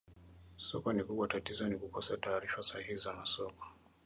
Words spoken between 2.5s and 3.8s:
sahihi za masoko